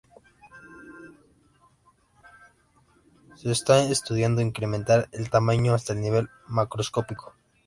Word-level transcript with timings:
Se 3.35 3.51
está 3.51 3.83
estudiando 3.83 4.41
incrementar 4.41 5.07
el 5.11 5.29
tamaño 5.29 5.75
hasta 5.75 5.93
el 5.93 6.01
nivel 6.01 6.27
macroscópico. 6.47 7.35